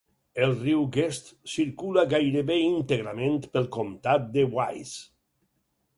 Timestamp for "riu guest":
0.61-1.27